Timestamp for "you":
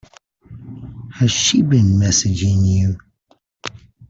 2.65-2.97